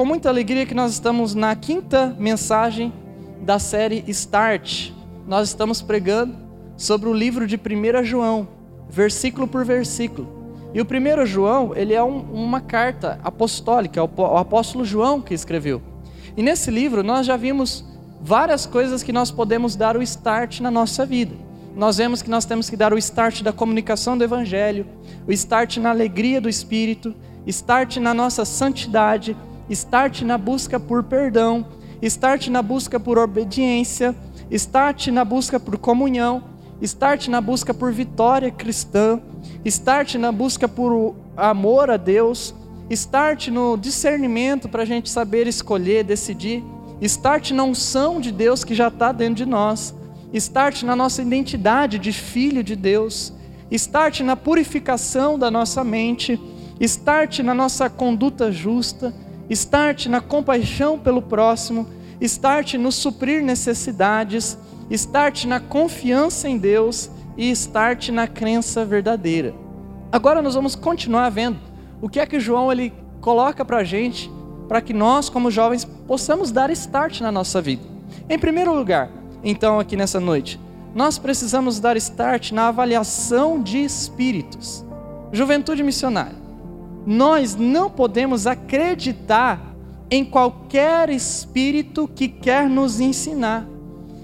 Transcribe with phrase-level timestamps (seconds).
[0.00, 2.90] com muita alegria que nós estamos na quinta mensagem
[3.42, 4.92] da série Start.
[5.28, 6.34] Nós estamos pregando
[6.74, 8.48] sobre o livro de 1 João,
[8.88, 10.39] versículo por versículo.
[10.72, 15.34] E o 1 João, ele é um, uma carta apostólica, é o apóstolo João que
[15.34, 15.82] escreveu.
[16.36, 17.84] E nesse livro nós já vimos
[18.20, 21.34] várias coisas que nós podemos dar o start na nossa vida.
[21.74, 24.86] Nós vemos que nós temos que dar o start da comunicação do evangelho,
[25.26, 27.14] o start na alegria do espírito,
[27.46, 29.36] start na nossa santidade,
[29.68, 31.66] start na busca por perdão,
[32.02, 34.14] start na busca por obediência,
[34.50, 36.42] start na busca por comunhão,
[36.80, 39.20] start na busca por vitória cristã,
[39.64, 42.54] start na busca por amor a Deus,
[42.88, 46.64] start no discernimento para a gente saber escolher, decidir,
[47.00, 49.94] start na unção de Deus que já está dentro de nós,
[50.32, 53.32] start na nossa identidade de filho de Deus,
[53.70, 56.40] start na purificação da nossa mente,
[56.80, 59.14] start na nossa conduta justa,
[59.48, 61.86] start na compaixão pelo próximo,
[62.20, 64.56] start no suprir necessidades,
[64.90, 67.10] start na confiança em Deus
[67.40, 69.54] e start na crença verdadeira.
[70.12, 71.58] Agora nós vamos continuar vendo
[72.00, 74.30] o que é que João ele coloca para a gente,
[74.68, 77.82] para que nós, como jovens, possamos dar start na nossa vida.
[78.28, 79.10] Em primeiro lugar,
[79.42, 80.60] então, aqui nessa noite,
[80.94, 84.84] nós precisamos dar start na avaliação de espíritos.
[85.32, 86.40] Juventude missionária
[87.06, 89.74] nós não podemos acreditar
[90.10, 93.66] em qualquer espírito que quer nos ensinar.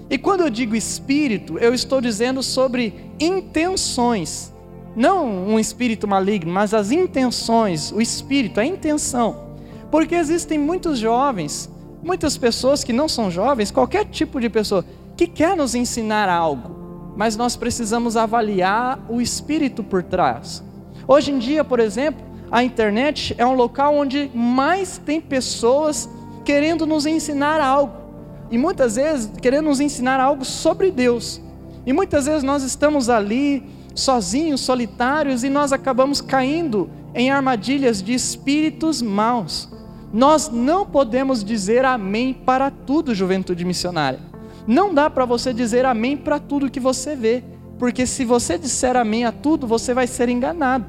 [0.09, 4.53] E quando eu digo espírito, eu estou dizendo sobre intenções.
[4.95, 9.47] Não um espírito maligno, mas as intenções, o espírito, a intenção.
[9.91, 11.69] Porque existem muitos jovens,
[12.01, 14.83] muitas pessoas que não são jovens, qualquer tipo de pessoa,
[15.15, 20.63] que quer nos ensinar algo, mas nós precisamos avaliar o espírito por trás.
[21.07, 26.09] Hoje em dia, por exemplo, a internet é um local onde mais tem pessoas
[26.45, 28.06] querendo nos ensinar algo.
[28.49, 31.41] E muitas vezes querendo nos ensinar algo sobre Deus.
[31.85, 33.63] E muitas vezes nós estamos ali
[33.95, 39.69] sozinhos, solitários e nós acabamos caindo em armadilhas de espíritos maus.
[40.13, 44.19] Nós não podemos dizer amém para tudo, juventude missionária.
[44.67, 47.43] Não dá para você dizer amém para tudo que você vê,
[47.79, 50.85] porque se você disser amém a tudo, você vai ser enganado.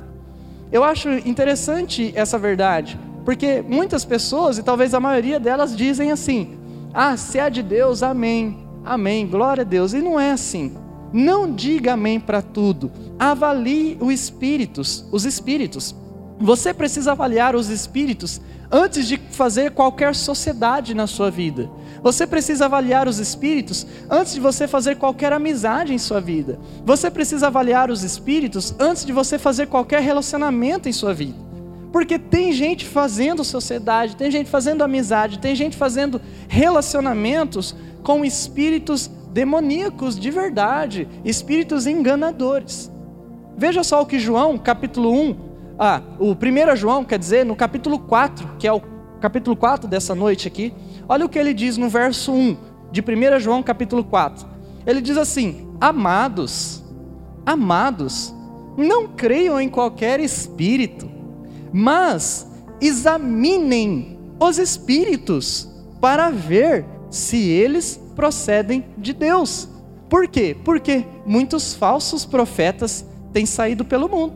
[0.71, 6.58] Eu acho interessante essa verdade, porque muitas pessoas, e talvez a maioria delas, dizem assim:
[7.01, 9.93] ah, se é de Deus, amém, amém, glória a Deus.
[9.93, 10.77] E não é assim.
[11.13, 12.91] Não diga amém para tudo.
[13.17, 15.95] Avalie os espíritos, os espíritos.
[16.41, 21.71] Você precisa avaliar os espíritos antes de fazer qualquer sociedade na sua vida.
[22.03, 26.59] Você precisa avaliar os espíritos antes de você fazer qualquer amizade em sua vida.
[26.85, 31.48] Você precisa avaliar os espíritos antes de você fazer qualquer relacionamento em sua vida.
[31.93, 39.11] Porque tem gente fazendo sociedade, tem gente fazendo amizade, tem gente fazendo relacionamentos com espíritos
[39.33, 42.91] demoníacos de verdade, espíritos enganadores.
[43.57, 45.37] Veja só o que João, capítulo 1,
[45.79, 48.83] ah, o 1 João, quer dizer, no capítulo 4, que é o
[49.21, 50.73] capítulo 4 dessa noite aqui,
[51.09, 52.57] Olha o que ele diz no verso 1
[52.93, 54.47] de 1 João capítulo 4.
[54.87, 56.85] Ele diz assim: Amados,
[57.47, 58.35] amados,
[58.77, 61.11] não creiam em qualquer espírito,
[61.73, 62.47] mas
[62.81, 65.69] examinem os espíritos
[66.01, 69.69] para ver se eles procedem de Deus.
[70.09, 70.57] Por quê?
[70.65, 74.35] Porque muitos falsos profetas têm saído pelo mundo.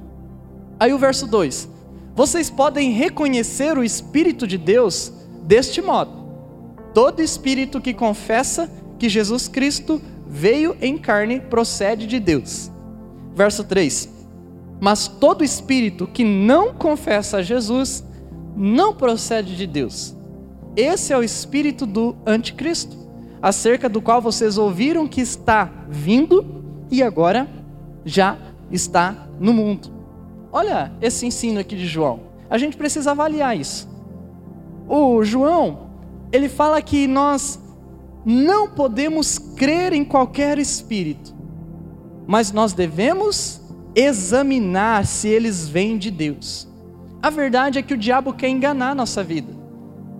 [0.78, 1.68] Aí o verso 2:
[2.14, 5.12] Vocês podem reconhecer o Espírito de Deus
[5.46, 6.22] deste modo
[6.94, 12.70] Todo espírito que confessa que Jesus Cristo veio em carne procede de Deus.
[13.34, 14.08] Verso 3:
[14.82, 18.04] Mas todo espírito que não confessa a Jesus
[18.56, 20.12] não procede de Deus.
[20.74, 22.96] Esse é o espírito do anticristo,
[23.40, 27.48] acerca do qual vocês ouviram que está vindo e agora
[28.04, 28.36] já
[28.72, 29.88] está no mundo.
[30.50, 32.18] Olha esse ensino aqui de João.
[32.50, 33.88] A gente precisa avaliar isso.
[34.88, 35.90] O João,
[36.32, 37.56] ele fala que nós
[38.24, 41.32] não podemos crer em qualquer espírito,
[42.26, 43.61] mas nós devemos
[43.94, 46.68] examinar se eles vêm de Deus.
[47.22, 49.52] A verdade é que o diabo quer enganar a nossa vida.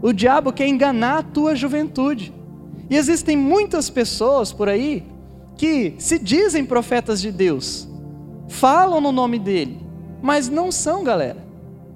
[0.01, 2.33] O diabo quer enganar a tua juventude.
[2.91, 5.05] E existem muitas pessoas por aí
[5.57, 7.89] que se dizem profetas de Deus,
[8.49, 9.81] falam no nome dele,
[10.21, 11.39] mas não são, galera.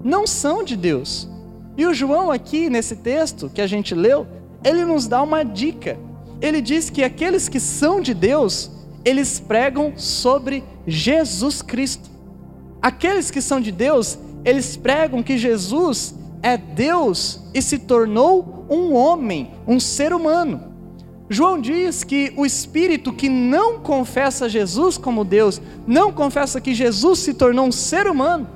[0.02, 1.28] não são de Deus.
[1.76, 4.26] E o João, aqui nesse texto que a gente leu,
[4.64, 5.98] ele nos dá uma dica.
[6.40, 8.70] Ele diz que aqueles que são de Deus,
[9.06, 12.10] eles pregam sobre Jesus Cristo.
[12.82, 16.12] Aqueles que são de Deus, eles pregam que Jesus
[16.42, 20.74] é Deus e se tornou um homem, um ser humano.
[21.30, 27.20] João diz que o espírito que não confessa Jesus como Deus, não confessa que Jesus
[27.20, 28.48] se tornou um ser humano,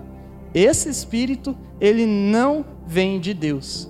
[0.53, 3.89] esse espírito, ele não vem de Deus.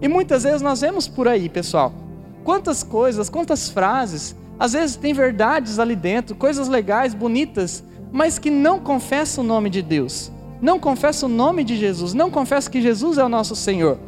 [0.00, 1.92] E muitas vezes nós vemos por aí, pessoal,
[2.44, 8.50] quantas coisas, quantas frases, às vezes tem verdades ali dentro, coisas legais, bonitas, mas que
[8.50, 12.82] não confessam o nome de Deus, não confessam o nome de Jesus, não confessam que
[12.82, 13.98] Jesus é o nosso Senhor.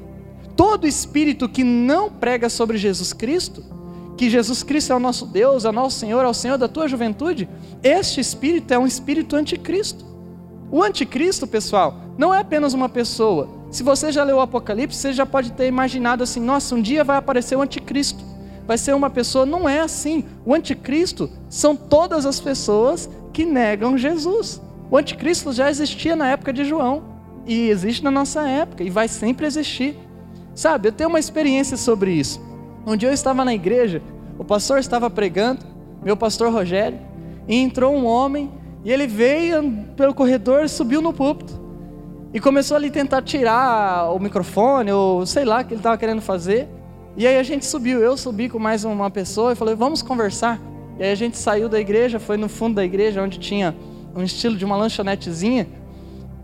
[0.56, 3.64] Todo espírito que não prega sobre Jesus Cristo,
[4.16, 6.68] que Jesus Cristo é o nosso Deus, é o nosso Senhor, é o Senhor da
[6.68, 7.48] tua juventude,
[7.82, 10.04] este espírito é um espírito anticristo.
[10.70, 13.48] O anticristo, pessoal, não é apenas uma pessoa.
[13.70, 17.02] Se você já leu o Apocalipse, você já pode ter imaginado assim: nossa, um dia
[17.02, 18.22] vai aparecer o anticristo.
[18.70, 19.44] Vai ser uma pessoa.
[19.44, 20.24] Não é assim.
[20.46, 24.62] O anticristo são todas as pessoas que negam Jesus.
[24.88, 27.02] O anticristo já existia na época de João.
[27.44, 28.84] E existe na nossa época.
[28.84, 29.98] E vai sempre existir.
[30.54, 32.40] Sabe, eu tenho uma experiência sobre isso.
[32.86, 34.00] Um dia eu estava na igreja,
[34.38, 35.66] o pastor estava pregando,
[36.04, 37.00] meu pastor Rogério,
[37.48, 38.52] e entrou um homem,
[38.84, 41.60] e ele veio pelo corredor, subiu no púlpito,
[42.32, 46.22] e começou ali tentar tirar o microfone, ou sei lá o que ele estava querendo
[46.22, 46.68] fazer.
[47.16, 50.60] E aí a gente subiu, eu subi com mais uma pessoa e falei, vamos conversar.
[50.98, 53.74] E aí a gente saiu da igreja, foi no fundo da igreja, onde tinha
[54.14, 55.66] um estilo de uma lanchonetezinha.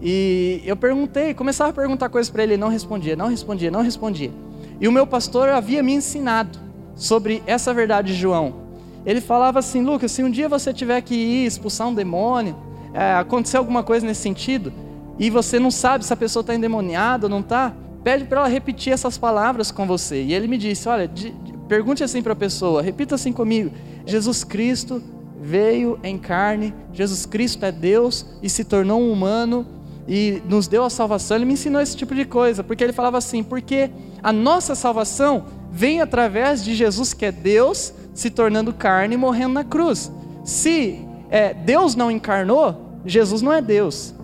[0.00, 3.80] E eu perguntei, começava a perguntar coisas para ele, ele não respondia, não respondia, não
[3.80, 4.32] respondia.
[4.80, 6.58] E o meu pastor havia me ensinado
[6.94, 8.66] sobre essa verdade de João.
[9.06, 12.56] Ele falava assim, Lucas, se um dia você tiver que ir expulsar um demônio,
[12.92, 14.72] é, acontecer alguma coisa nesse sentido,
[15.18, 17.72] e você não sabe se a pessoa está endemoniada ou não está,
[18.06, 20.22] pede para ela repetir essas palavras com você.
[20.22, 21.34] E ele me disse, olha, de,
[21.66, 23.72] pergunte assim para a pessoa, repita assim comigo,
[24.06, 25.02] Jesus Cristo
[25.42, 29.66] veio em carne, Jesus Cristo é Deus e se tornou um humano
[30.06, 33.18] e nos deu a salvação, ele me ensinou esse tipo de coisa, porque ele falava
[33.18, 33.90] assim: porque
[34.22, 39.54] a nossa salvação vem através de Jesus, que é Deus, se tornando carne e morrendo
[39.54, 40.12] na cruz.
[40.44, 44.14] Se é, Deus não encarnou, Jesus não é Deus.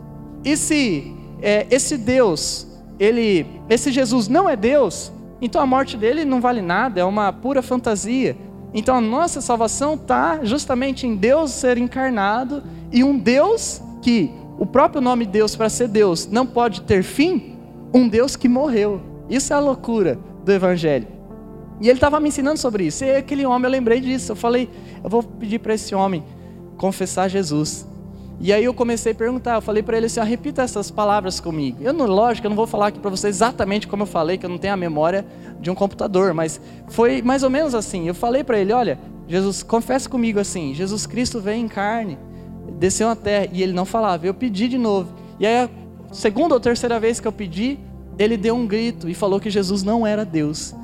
[0.44, 1.12] E se
[1.42, 6.62] é, esse Deus, ele, esse Jesus não é Deus, então a morte dele não vale
[6.62, 8.36] nada, é uma pura fantasia.
[8.74, 14.64] Então a nossa salvação está justamente em Deus ser encarnado e um Deus que o
[14.64, 17.56] próprio nome Deus para ser Deus não pode ter fim,
[17.92, 19.00] um Deus que morreu.
[19.28, 21.08] Isso é a loucura do Evangelho.
[21.80, 23.04] E ele estava me ensinando sobre isso.
[23.04, 24.32] E aquele homem, eu lembrei disso.
[24.32, 24.70] Eu falei,
[25.02, 26.22] eu vou pedir para esse homem
[26.76, 27.88] confessar Jesus.
[28.42, 31.78] E aí eu comecei a perguntar, eu falei para ele assim, repita essas palavras comigo.
[31.80, 34.44] Eu não, lógico, eu não vou falar aqui para você exatamente como eu falei, que
[34.44, 35.24] eu não tenho a memória
[35.60, 38.08] de um computador, mas foi mais ou menos assim.
[38.08, 38.98] Eu falei para ele, olha,
[39.28, 42.18] Jesus, confessa comigo assim, Jesus Cristo veio em carne,
[42.80, 44.26] desceu na terra e ele não falava.
[44.26, 45.12] Eu pedi de novo.
[45.38, 45.70] E aí, a
[46.12, 47.78] segunda ou terceira vez que eu pedi,
[48.18, 50.74] ele deu um grito e falou que Jesus não era Deus.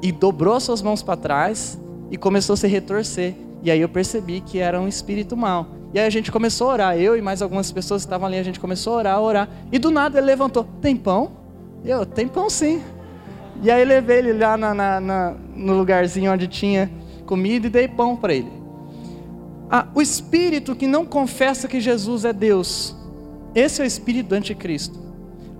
[0.00, 1.78] E dobrou suas mãos para trás
[2.10, 3.34] e começou a se retorcer.
[3.62, 5.81] E aí eu percebi que era um espírito mau.
[5.94, 8.42] E aí a gente começou a orar, eu e mais algumas pessoas estavam ali, a
[8.42, 9.48] gente começou a orar, a orar.
[9.70, 11.32] E do nada ele levantou: Tem pão?
[11.84, 12.82] Eu, tem pão sim.
[13.62, 16.90] E aí levei ele lá na, na, na, no lugarzinho onde tinha
[17.26, 18.50] comida e dei pão para ele.
[19.70, 22.96] Ah, o espírito que não confessa que Jesus é Deus,
[23.54, 24.98] esse é o espírito do anticristo.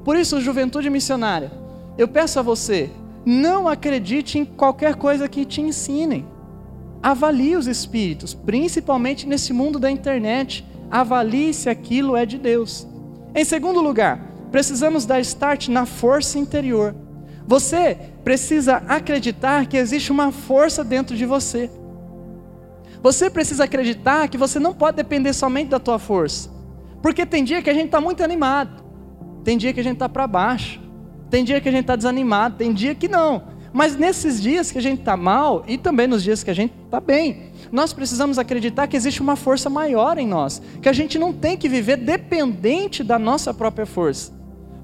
[0.04, 1.52] Por isso, juventude missionária,
[1.96, 2.90] eu peço a você,
[3.24, 6.26] não acredite em qualquer coisa que te ensinem.
[7.02, 10.64] Avalie os espíritos, principalmente nesse mundo da internet.
[10.90, 12.86] Avalie se aquilo é de Deus.
[13.34, 14.20] Em segundo lugar,
[14.52, 16.94] precisamos dar start na força interior.
[17.46, 21.68] Você precisa acreditar que existe uma força dentro de você.
[23.02, 26.48] Você precisa acreditar que você não pode depender somente da tua força.
[27.02, 28.84] Porque tem dia que a gente está muito animado,
[29.42, 30.80] tem dia que a gente está para baixo,
[31.28, 33.42] tem dia que a gente está desanimado, tem dia que não.
[33.72, 36.74] Mas nesses dias que a gente está mal e também nos dias que a gente
[36.84, 41.18] está bem, nós precisamos acreditar que existe uma força maior em nós, que a gente
[41.18, 44.32] não tem que viver dependente da nossa própria força.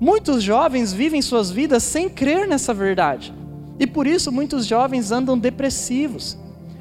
[0.00, 3.34] Muitos jovens vivem suas vidas sem crer nessa verdade,
[3.78, 6.38] e por isso muitos jovens andam depressivos,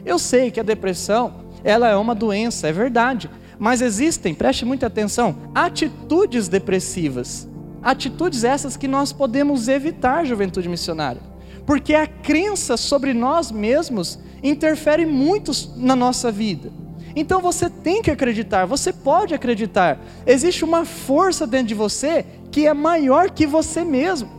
[0.08, 1.34] eu sei que a depressão,
[1.66, 7.46] ela é uma doença, é verdade, mas existem, preste muita atenção, atitudes depressivas.
[7.84, 11.22] Atitudes essas que nós podemos evitar, juventude missionária.
[11.68, 16.72] Porque a crença sobre nós mesmos interfere muito na nossa vida.
[17.14, 20.00] Então você tem que acreditar, você pode acreditar.
[20.26, 24.30] Existe uma força dentro de você que é maior que você mesmo.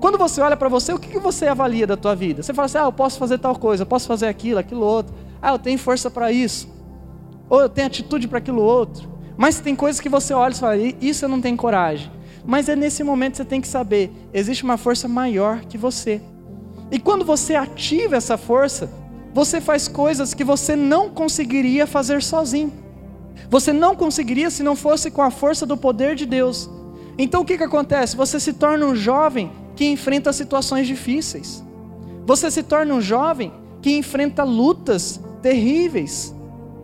[0.00, 2.42] Quando você olha para você, o que, você avalia da tua vida?
[2.42, 5.14] Você fala assim: ah, eu posso fazer tal coisa, eu posso fazer aquilo, aquilo outro.
[5.42, 6.68] Ah, eu tenho força para isso.
[7.50, 9.08] Ou eu tenho atitude para aquilo outro.
[9.36, 12.10] Mas tem coisas que você olha e fala: isso eu não tenho coragem.
[12.46, 16.22] Mas é nesse momento que você tem que saber: existe uma força maior que você.
[16.90, 18.90] E quando você ativa essa força,
[19.34, 22.72] você faz coisas que você não conseguiria fazer sozinho.
[23.50, 26.70] Você não conseguiria se não fosse com a força do poder de Deus.
[27.18, 28.16] Então o que, que acontece?
[28.16, 31.62] Você se torna um jovem que enfrenta situações difíceis.
[32.24, 33.52] Você se torna um jovem
[33.82, 36.34] que enfrenta lutas terríveis.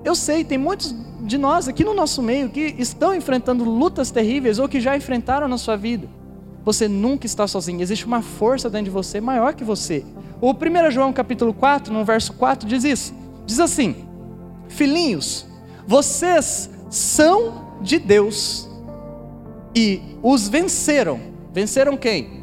[0.04, 4.58] Eu sei, tem muitos de nós aqui no nosso meio que estão enfrentando lutas terríveis
[4.58, 6.08] ou que já enfrentaram na sua vida.
[6.64, 10.04] Você nunca está sozinho, existe uma força dentro de você maior que você.
[10.40, 13.14] O 1 João capítulo 4, no verso 4, diz isso.
[13.44, 13.96] Diz assim:
[14.68, 15.46] Filhinhos,
[15.86, 18.68] vocês são de Deus
[19.74, 21.20] e os venceram.
[21.52, 22.42] Venceram quem?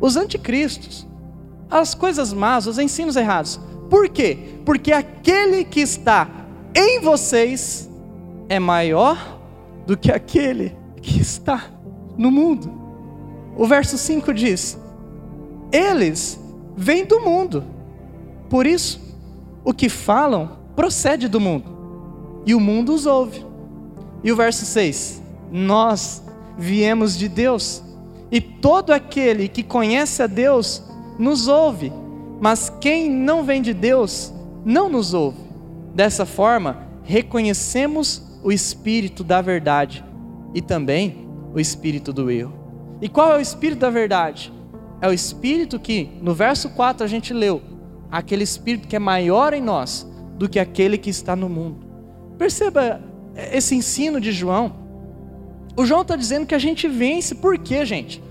[0.00, 1.06] Os anticristos,
[1.70, 3.60] as coisas más, os ensinos errados.
[3.90, 4.38] Por quê?
[4.64, 6.28] Porque aquele que está
[6.74, 7.88] em vocês
[8.48, 9.38] é maior
[9.86, 11.70] do que aquele que está
[12.16, 12.83] no mundo.
[13.56, 14.78] O verso 5 diz:
[15.72, 16.38] Eles
[16.76, 17.64] vêm do mundo,
[18.48, 19.00] por isso
[19.64, 21.70] o que falam procede do mundo,
[22.44, 23.44] e o mundo os ouve.
[24.22, 26.22] E o verso 6: Nós
[26.58, 27.82] viemos de Deus,
[28.30, 30.82] e todo aquele que conhece a Deus
[31.18, 31.92] nos ouve,
[32.40, 34.32] mas quem não vem de Deus
[34.64, 35.38] não nos ouve.
[35.94, 40.04] Dessa forma, reconhecemos o espírito da verdade
[40.52, 42.63] e também o espírito do erro.
[43.00, 44.52] E qual é o espírito da verdade?
[45.00, 47.62] É o espírito que, no verso 4 a gente leu,
[48.10, 51.86] aquele espírito que é maior em nós do que aquele que está no mundo.
[52.38, 53.00] Perceba
[53.52, 54.72] esse ensino de João.
[55.76, 58.22] O João está dizendo que a gente vence, por quê, gente?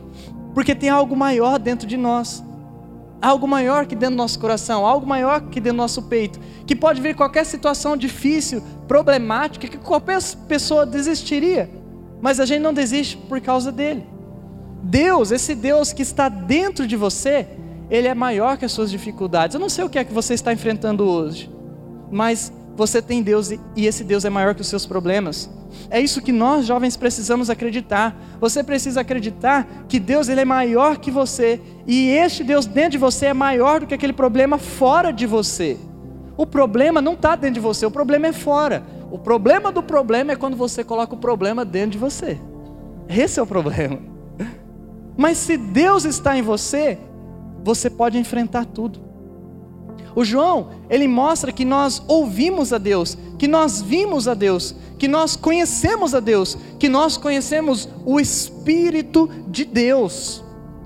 [0.54, 2.44] Porque tem algo maior dentro de nós
[3.24, 6.76] algo maior que dentro do nosso coração, algo maior que dentro do nosso peito, que
[6.76, 11.72] pode vir qualquer situação difícil, problemática, que qualquer pessoa desistiria,
[12.22, 14.06] mas a gente não desiste por causa dele.
[14.84, 17.48] Deus, esse Deus que está dentro de você,
[17.90, 19.54] ele é maior que as suas dificuldades.
[19.54, 21.50] Eu não sei o que é que você está enfrentando hoje,
[22.12, 25.50] mas você tem Deus e esse Deus é maior que os seus problemas.
[25.90, 28.16] É isso que nós jovens precisamos acreditar.
[28.42, 32.98] Você precisa acreditar que Deus ele é maior que você e este Deus dentro de
[32.98, 35.78] você é maior do que aquele problema fora de você.
[36.36, 38.84] O problema não está dentro de você, o problema é fora.
[39.10, 42.38] O problema do problema é quando você coloca o problema dentro de você.
[43.08, 44.13] Esse é o problema.
[45.16, 46.98] Mas se Deus está em você,
[47.64, 49.00] você pode enfrentar tudo.
[50.16, 55.08] O João, ele mostra que nós ouvimos a Deus, que nós vimos a Deus, que
[55.08, 60.44] nós conhecemos a Deus, que nós conhecemos o Espírito de Deus.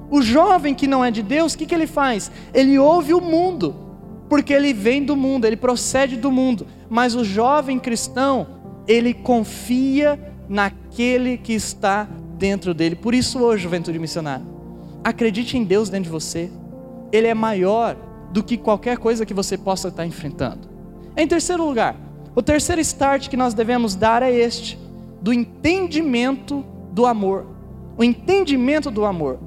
[0.10, 2.31] O jovem que não é de Deus, o que, que ele faz?
[2.53, 3.75] Ele ouve o mundo,
[4.29, 6.65] porque ele vem do mundo, ele procede do mundo.
[6.89, 8.48] Mas o jovem cristão,
[8.88, 10.17] ele confia
[10.48, 12.07] naquele que está
[12.38, 12.96] dentro dele.
[12.96, 14.46] Por isso, hoje, juventude missionária,
[15.03, 16.50] acredite em Deus dentro de você,
[17.12, 17.98] Ele é maior
[18.32, 20.67] do que qualquer coisa que você possa estar enfrentando.
[21.15, 21.96] Em terceiro lugar,
[22.36, 24.77] o terceiro start que nós devemos dar é este:
[25.22, 27.46] do entendimento do amor.
[27.98, 29.39] O entendimento do amor.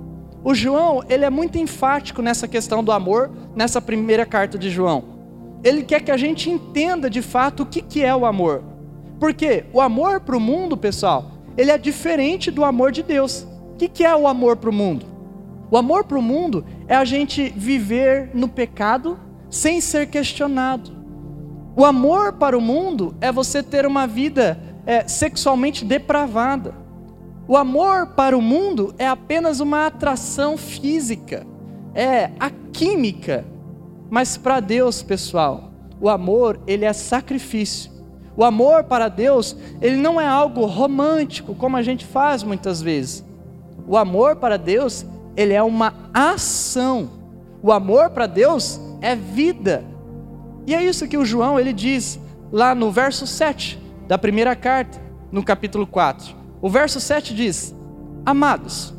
[0.42, 5.04] O João, ele é muito enfático nessa questão do amor, nessa primeira carta de João.
[5.62, 8.64] Ele quer que a gente entenda de fato o que, que é o amor.
[9.20, 11.30] Porque o amor para o mundo, pessoal,
[11.60, 13.46] ele é diferente do amor de Deus.
[13.74, 15.04] O que, que é o amor para o mundo?
[15.70, 20.90] O amor para o mundo é a gente viver no pecado sem ser questionado.
[21.76, 26.74] O amor para o mundo é você ter uma vida é, sexualmente depravada.
[27.46, 31.46] O amor para o mundo é apenas uma atração física,
[31.94, 33.44] é a química.
[34.08, 37.99] Mas para Deus, pessoal, o amor ele é sacrifício.
[38.36, 43.24] O amor para Deus ele não é algo romântico como a gente faz muitas vezes.
[43.86, 45.04] O amor para Deus
[45.36, 47.10] ele é uma ação.
[47.62, 49.84] O amor para Deus é vida.
[50.66, 52.18] E é isso que o João ele diz
[52.52, 56.34] lá no verso 7 da primeira carta, no capítulo 4.
[56.60, 57.74] O verso 7 diz:
[58.24, 58.94] Amados,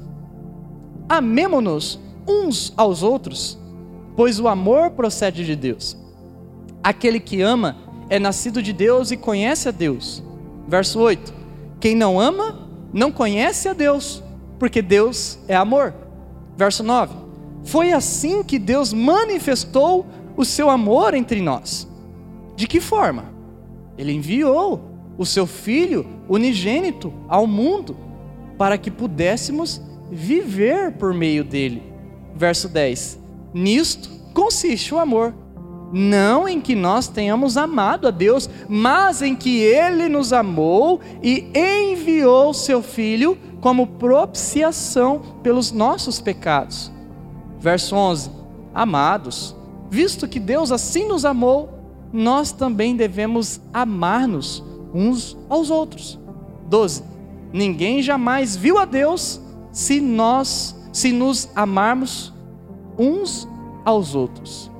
[1.07, 3.59] amemo-nos uns aos outros,
[4.15, 5.97] pois o amor procede de Deus.
[6.83, 7.75] Aquele que ama
[8.11, 10.21] é nascido de Deus e conhece a Deus.
[10.67, 11.33] Verso 8:
[11.79, 14.21] Quem não ama não conhece a Deus,
[14.59, 15.93] porque Deus é amor.
[16.57, 17.15] Verso 9:
[17.63, 21.87] Foi assim que Deus manifestou o seu amor entre nós.
[22.53, 23.31] De que forma?
[23.97, 24.81] Ele enviou
[25.17, 27.95] o seu Filho unigênito ao mundo
[28.57, 31.81] para que pudéssemos viver por meio dele.
[32.35, 33.17] Verso 10:
[33.53, 35.33] Nisto consiste o amor.
[35.91, 41.51] Não em que nós tenhamos amado a Deus, mas em que Ele nos amou e
[41.53, 46.91] enviou seu Filho como propiciação pelos nossos pecados.
[47.59, 48.31] Verso 11:
[48.73, 49.55] Amados,
[49.89, 51.69] visto que Deus assim nos amou,
[52.11, 56.19] nós também devemos amar-nos uns aos outros.
[56.67, 57.03] 12.
[57.53, 62.33] Ninguém jamais viu a Deus se nós, se nos amarmos
[62.97, 63.47] uns
[63.85, 64.70] aos outros.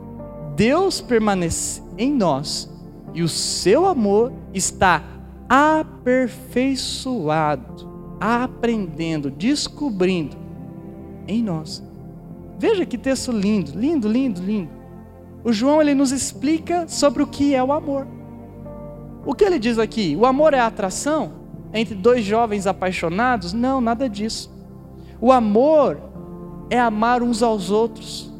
[0.61, 2.69] Deus permanece em nós
[3.15, 5.01] e o seu amor está
[5.49, 7.89] aperfeiçoado,
[8.19, 10.37] aprendendo, descobrindo
[11.27, 11.83] em nós.
[12.59, 14.69] Veja que texto lindo, lindo, lindo, lindo.
[15.43, 18.05] O João ele nos explica sobre o que é o amor.
[19.25, 20.15] O que ele diz aqui?
[20.15, 21.31] O amor é atração
[21.73, 23.51] entre dois jovens apaixonados?
[23.51, 24.53] Não, nada disso.
[25.19, 25.99] O amor
[26.69, 28.30] é amar uns aos outros.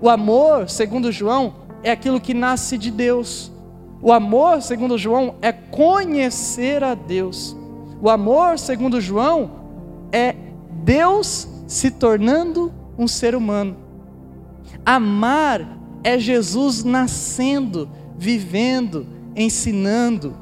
[0.00, 3.52] O amor, segundo João, é aquilo que nasce de Deus.
[4.02, 7.56] O amor, segundo João, é conhecer a Deus.
[8.02, 9.50] O amor, segundo João,
[10.12, 10.34] é
[10.82, 13.76] Deus se tornando um ser humano.
[14.84, 20.36] Amar é Jesus nascendo, vivendo, ensinando,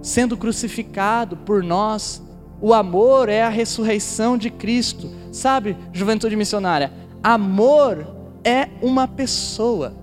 [0.00, 2.22] sendo crucificado por nós.
[2.60, 5.10] O amor é a ressurreição de Cristo.
[5.32, 6.92] Sabe, juventude missionária?
[7.22, 9.94] Amor é uma pessoa.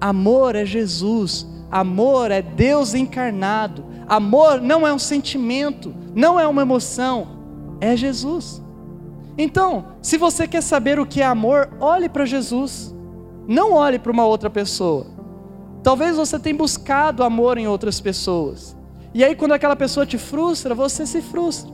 [0.00, 1.46] Amor é Jesus.
[1.70, 3.84] Amor é Deus encarnado.
[4.08, 7.28] Amor não é um sentimento, não é uma emoção,
[7.80, 8.62] é Jesus.
[9.38, 12.94] Então, se você quer saber o que é amor, olhe para Jesus.
[13.48, 15.06] Não olhe para uma outra pessoa.
[15.82, 18.76] Talvez você tenha buscado amor em outras pessoas.
[19.14, 21.72] E aí, quando aquela pessoa te frustra, você se frustra.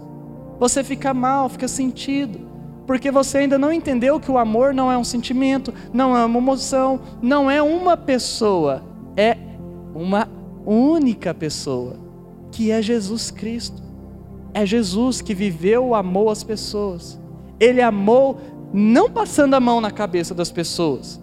[0.59, 2.48] Você fica mal, fica sentido.
[2.89, 6.39] Porque você ainda não entendeu que o amor não é um sentimento, não é uma
[6.39, 8.83] emoção, não é uma pessoa.
[9.15, 9.37] É
[9.95, 10.27] uma
[10.65, 11.97] única pessoa,
[12.51, 13.83] que é Jesus Cristo.
[14.55, 17.21] É Jesus que viveu, amou as pessoas.
[17.61, 18.41] Ele amou
[18.73, 21.21] não passando a mão na cabeça das pessoas,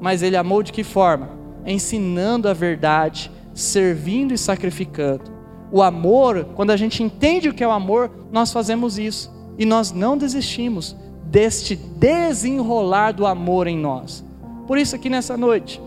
[0.00, 1.30] mas ele amou de que forma?
[1.66, 5.24] Ensinando a verdade, servindo e sacrificando.
[5.72, 9.66] O amor, quando a gente entende o que é o amor, nós fazemos isso e
[9.66, 10.96] nós não desistimos
[11.30, 14.24] deste desenrolar do amor em nós.
[14.66, 15.80] Por isso, aqui nessa noite,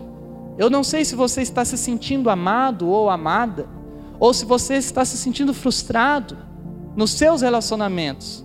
[0.58, 3.66] eu não sei se você está se sentindo amado ou amada,
[4.20, 6.36] ou se você está se sentindo frustrado
[6.94, 8.44] nos seus relacionamentos,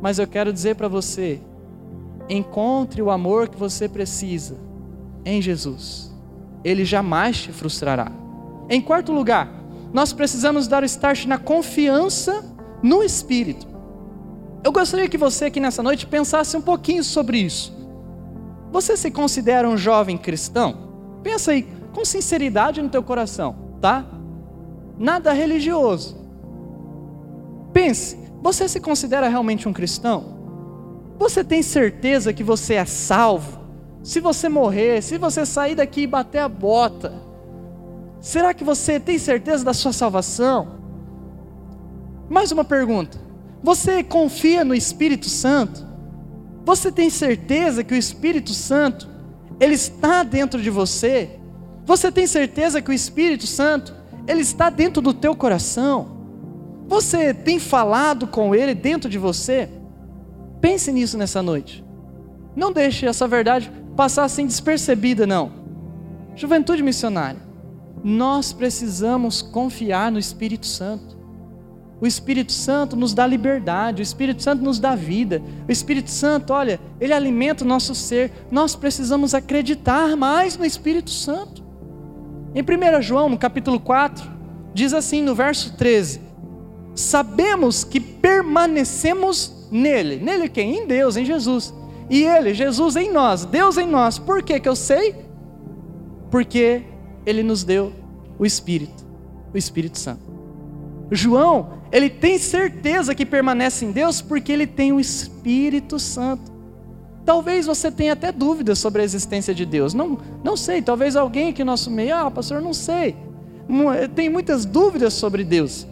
[0.00, 1.40] mas eu quero dizer para você:
[2.28, 4.56] encontre o amor que você precisa
[5.24, 6.14] em Jesus.
[6.64, 8.10] Ele jamais te frustrará.
[8.68, 9.48] Em quarto lugar,
[9.92, 12.44] nós precisamos dar o start na confiança
[12.82, 13.75] no Espírito.
[14.66, 17.72] Eu gostaria que você aqui nessa noite pensasse um pouquinho sobre isso.
[18.72, 21.20] Você se considera um jovem cristão?
[21.22, 24.04] Pensa aí com sinceridade no teu coração, tá?
[24.98, 26.18] Nada religioso.
[27.72, 30.36] Pense, você se considera realmente um cristão?
[31.16, 33.60] Você tem certeza que você é salvo?
[34.02, 37.14] Se você morrer, se você sair daqui e bater a bota,
[38.20, 40.80] será que você tem certeza da sua salvação?
[42.28, 43.25] Mais uma pergunta:
[43.66, 45.84] você confia no Espírito Santo?
[46.64, 49.08] Você tem certeza que o Espírito Santo
[49.58, 51.30] ele está dentro de você?
[51.84, 53.92] Você tem certeza que o Espírito Santo
[54.28, 56.16] ele está dentro do teu coração?
[56.86, 59.68] Você tem falado com Ele dentro de você?
[60.60, 61.84] Pense nisso nessa noite.
[62.54, 65.50] Não deixe essa verdade passar assim despercebida, não.
[66.36, 67.40] Juventude missionária,
[68.04, 71.15] nós precisamos confiar no Espírito Santo.
[72.00, 75.42] O Espírito Santo nos dá liberdade, o Espírito Santo nos dá vida.
[75.66, 78.30] O Espírito Santo, olha, ele alimenta o nosso ser.
[78.50, 81.64] Nós precisamos acreditar mais no Espírito Santo.
[82.54, 84.30] Em 1 João, no capítulo 4,
[84.74, 86.20] diz assim no verso 13:
[86.96, 90.16] sabemos que permanecemos nele.
[90.16, 90.78] Nele quem?
[90.78, 91.72] Em Deus, em Jesus.
[92.08, 94.18] E ele, Jesus em nós, Deus em nós.
[94.18, 95.14] Por que que eu sei?
[96.30, 96.82] Porque
[97.24, 97.92] ele nos deu
[98.38, 99.04] o Espírito,
[99.52, 100.25] o Espírito Santo.
[101.10, 106.52] João, ele tem certeza que permanece em Deus porque ele tem o Espírito Santo.
[107.24, 109.94] Talvez você tenha até dúvidas sobre a existência de Deus.
[109.94, 113.16] Não, não sei, talvez alguém aqui no nosso meio, ah, pastor, não sei.
[114.14, 115.86] Tem muitas dúvidas sobre Deus.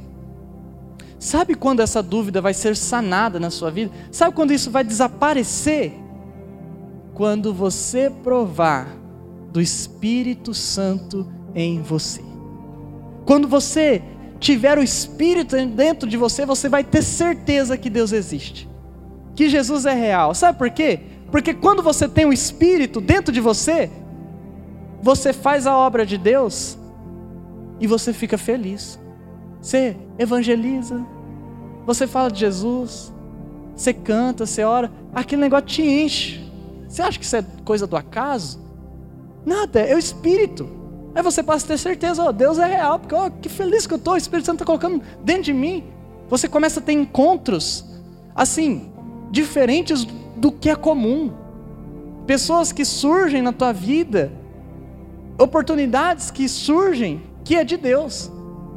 [1.18, 3.90] Sabe quando essa dúvida vai ser sanada na sua vida?
[4.12, 5.92] Sabe quando isso vai desaparecer?
[7.14, 8.88] Quando você provar
[9.50, 12.20] do Espírito Santo em você.
[13.24, 14.02] Quando você
[14.44, 18.68] tiver o Espírito dentro de você, você vai ter certeza que Deus existe.
[19.34, 20.32] que Jesus é real.
[20.34, 21.00] Sabe por quê?
[21.30, 23.90] Porque quando você tem o Espírito dentro de você,
[25.02, 26.78] você faz a obra de Deus
[27.80, 29.00] e você fica feliz.
[29.60, 31.04] Você evangeliza,
[31.86, 33.12] você fala de Jesus,
[33.74, 36.44] você canta, você ora, aquele negócio te enche.
[36.86, 38.60] Você acha que isso é coisa do acaso?
[39.44, 40.68] Nada, é o Espírito.
[41.14, 43.48] Aí você passa a ter certeza, ó, oh, Deus é real, porque ó, oh, que
[43.48, 45.84] feliz que eu estou, o Espírito Santo está colocando dentro de mim.
[46.28, 47.84] Você começa a ter encontros,
[48.34, 48.90] assim,
[49.30, 50.04] diferentes
[50.36, 51.32] do que é comum.
[52.26, 54.32] Pessoas que surgem na tua vida,
[55.38, 58.30] oportunidades que surgem, que é de Deus.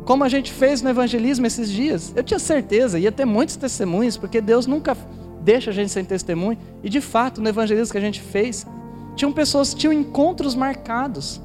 [0.06, 2.14] Como a gente fez no evangelismo esses dias.
[2.16, 4.96] Eu tinha certeza, ia ter muitos testemunhos, porque Deus nunca
[5.42, 6.58] deixa a gente sem testemunho.
[6.84, 8.66] E de fato, no evangelismo que a gente fez,
[9.16, 11.42] tinham pessoas tinham encontros marcados.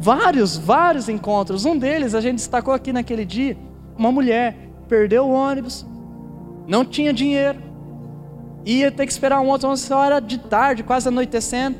[0.00, 1.66] Vários, vários encontros.
[1.66, 3.56] Um deles a gente destacou aqui naquele dia.
[3.98, 4.56] Uma mulher
[4.88, 5.86] perdeu o ônibus,
[6.66, 7.60] não tinha dinheiro,
[8.64, 11.76] ia ter que esperar um outro, uma hora de tarde, quase anoitecendo,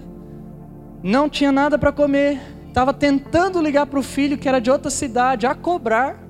[1.02, 4.90] não tinha nada para comer, estava tentando ligar para o filho que era de outra
[4.90, 6.22] cidade a cobrar,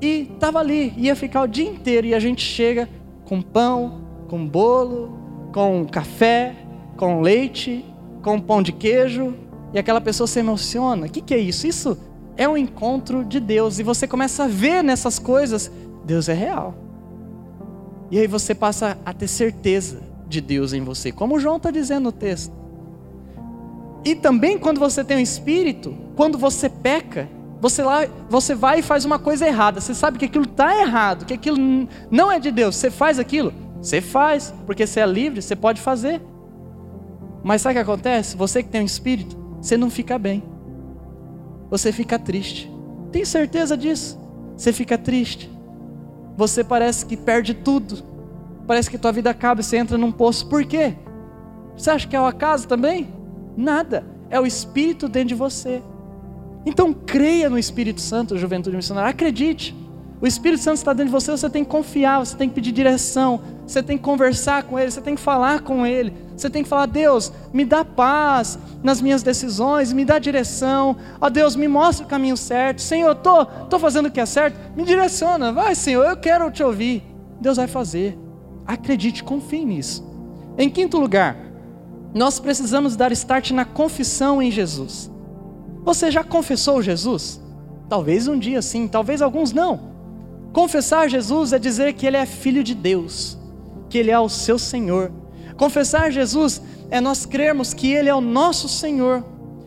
[0.00, 2.88] e estava ali, ia ficar o dia inteiro, e a gente chega
[3.24, 5.18] com pão, com bolo,
[5.52, 6.54] com café,
[6.96, 7.84] com leite,
[8.22, 9.34] com pão de queijo,
[9.72, 11.06] e aquela pessoa se emociona.
[11.06, 11.66] O que, que é isso?
[11.66, 11.98] Isso
[12.36, 15.70] é um encontro de Deus, e você começa a ver nessas coisas,
[16.04, 16.74] Deus é real.
[18.10, 22.04] E aí você passa a ter certeza de Deus em você, como João está dizendo
[22.04, 22.52] no texto.
[24.04, 27.28] E também quando você tem o um espírito, quando você peca,
[27.60, 29.80] você, lá, você vai e faz uma coisa errada.
[29.80, 32.74] Você sabe que aquilo está errado, que aquilo não é de Deus.
[32.74, 33.54] Você faz aquilo?
[33.80, 36.20] Você faz, porque você é livre, você pode fazer.
[37.44, 38.36] Mas sabe o que acontece?
[38.36, 40.42] Você que tem um espírito, você não fica bem.
[41.70, 42.70] Você fica triste.
[43.10, 44.20] Tem certeza disso?
[44.54, 45.50] Você fica triste
[46.36, 48.02] você parece que perde tudo.
[48.66, 50.46] Parece que tua vida acaba e você entra num poço.
[50.46, 50.94] Por quê?
[51.76, 53.08] Você acha que é o acaso também?
[53.56, 54.04] Nada.
[54.30, 55.82] É o Espírito dentro de você.
[56.64, 59.10] Então creia no Espírito Santo, juventude missionária.
[59.10, 59.74] Acredite.
[60.20, 62.70] O Espírito Santo está dentro de você, você tem que confiar, você tem que pedir
[62.70, 66.62] direção, você tem que conversar com Ele, você tem que falar com Ele, você tem
[66.62, 71.68] que falar: Deus, me dá paz nas minhas decisões, me dá direção, ó Deus, me
[71.68, 75.52] mostra o caminho certo, Senhor, estou tô, tô fazendo o que é certo, me direciona,
[75.52, 77.02] vai Senhor, eu quero te ouvir.
[77.40, 78.18] Deus vai fazer,
[78.66, 80.06] acredite, confie nisso.
[80.58, 81.36] Em quinto lugar,
[82.14, 85.10] nós precisamos dar start na confissão em Jesus.
[85.84, 87.40] Você já confessou Jesus?
[87.88, 89.92] Talvez um dia sim, talvez alguns não.
[90.52, 93.38] Confessar Jesus é dizer que Ele é filho de Deus,
[93.88, 95.10] que Ele é o seu Senhor.
[95.56, 99.24] Confessar Jesus é nós crermos que Ele é o nosso Senhor.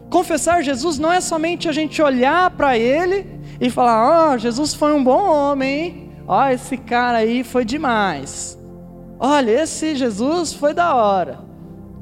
[0.10, 3.26] Confessar Jesus não é somente a gente olhar para Ele
[3.60, 6.12] e falar: Ó, oh, Jesus foi um bom homem?
[6.28, 8.58] Ó, oh, esse cara aí foi demais.
[9.20, 11.40] Olha, esse Jesus foi da hora.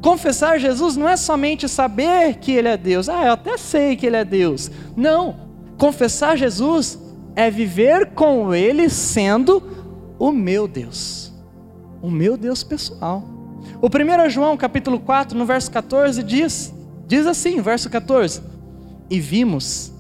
[0.02, 3.08] Confessar Jesus não é somente saber que Ele é Deus.
[3.08, 4.70] Ah, eu até sei que Ele é Deus.
[4.96, 5.36] Não.
[5.78, 7.00] Confessar Jesus
[7.36, 9.64] é viver com Ele sendo
[10.20, 11.34] o meu Deus,
[12.02, 13.33] o meu Deus pessoal.
[13.82, 16.74] O 1 João capítulo 4, no verso 14, diz,
[17.08, 18.42] diz assim, verso 14:
[19.10, 19.92] E vimos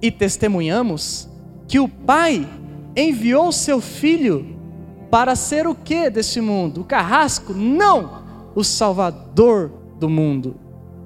[0.00, 1.28] e testemunhamos
[1.66, 2.48] que o Pai
[2.96, 4.56] enviou seu Filho
[5.10, 6.82] para ser o que deste mundo?
[6.82, 7.52] O carrasco?
[7.52, 8.22] Não!
[8.54, 10.56] O Salvador do mundo.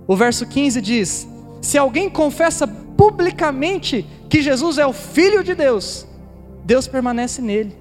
[0.06, 1.28] O verso 15 diz:
[1.60, 6.06] Se alguém confessa publicamente que Jesus é o Filho de Deus,
[6.64, 7.76] Deus permanece nele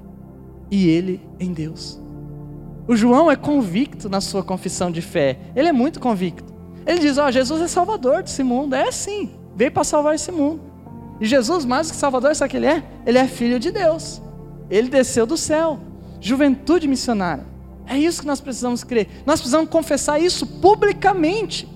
[0.70, 2.05] e ele em Deus.
[2.88, 6.54] O João é convicto na sua confissão de fé, ele é muito convicto.
[6.86, 10.32] Ele diz: Ó, oh, Jesus é salvador desse mundo, é sim, veio para salvar esse
[10.32, 10.62] mundo.
[11.20, 12.84] E Jesus, mais que salvador, sabe o que ele é?
[13.06, 14.22] Ele é filho de Deus,
[14.70, 15.80] ele desceu do céu,
[16.20, 17.46] juventude missionária.
[17.88, 21.68] É isso que nós precisamos crer, nós precisamos confessar isso publicamente.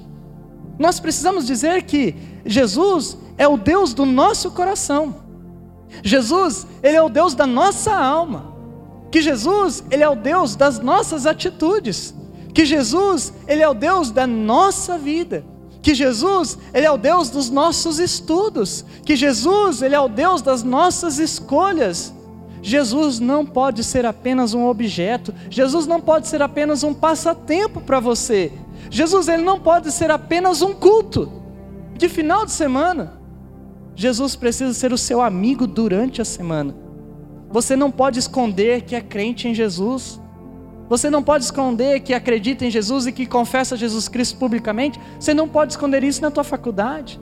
[0.78, 5.16] Nós precisamos dizer que Jesus é o Deus do nosso coração.
[6.04, 8.54] Jesus, ele é o Deus da nossa alma.
[9.12, 12.14] Que Jesus, ele é o Deus das nossas atitudes.
[12.54, 15.44] Que Jesus, ele é o Deus da nossa vida.
[15.82, 18.86] Que Jesus, ele é o Deus dos nossos estudos.
[19.06, 22.14] Que Jesus, ele é o Deus das nossas escolhas.
[22.62, 25.34] Jesus não pode ser apenas um objeto.
[25.50, 28.52] Jesus não pode ser apenas um passatempo para você.
[28.90, 31.32] Jesus, ele não pode ser apenas um culto
[31.98, 33.14] de final de semana.
[33.96, 36.89] Jesus precisa ser o seu amigo durante a semana.
[37.52, 40.20] Você não pode esconder que é crente em Jesus.
[40.88, 45.00] Você não pode esconder que acredita em Jesus e que confessa Jesus Cristo publicamente.
[45.20, 47.20] Você não pode esconder isso na tua faculdade.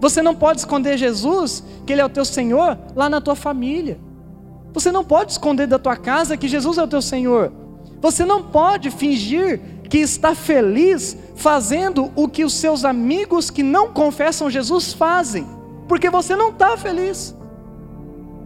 [0.00, 3.98] Você não pode esconder Jesus, que Ele é o teu Senhor, lá na tua família.
[4.72, 7.52] Você não pode esconder da tua casa que Jesus é o teu Senhor.
[8.00, 13.92] Você não pode fingir que está feliz fazendo o que os seus amigos que não
[13.92, 15.46] confessam Jesus fazem,
[15.88, 17.34] porque você não está feliz.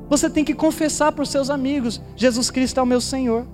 [0.09, 3.47] Você tem que confessar para os seus amigos: Jesus Cristo é o meu Senhor.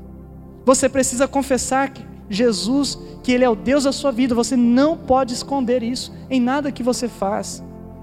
[0.64, 4.34] Você precisa confessar que Jesus, que Ele é o Deus da sua vida.
[4.34, 7.62] Você não pode esconder isso em nada que você faz.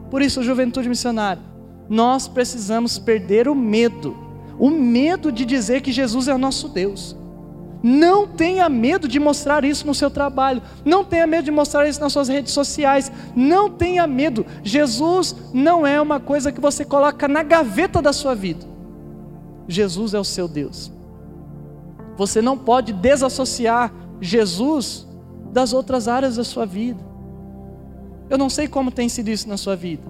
[0.09, 1.41] Por isso, juventude missionária,
[1.89, 4.15] nós precisamos perder o medo,
[4.59, 7.15] o medo de dizer que Jesus é o nosso Deus.
[7.83, 10.61] Não tenha medo de mostrar isso no seu trabalho.
[10.85, 13.11] Não tenha medo de mostrar isso nas suas redes sociais.
[13.35, 14.45] Não tenha medo.
[14.63, 18.65] Jesus não é uma coisa que você coloca na gaveta da sua vida.
[19.67, 20.91] Jesus é o seu Deus.
[22.17, 25.07] Você não pode desassociar Jesus
[25.51, 27.03] das outras áreas da sua vida.
[28.29, 30.03] Eu não sei como tem sido isso na sua vida.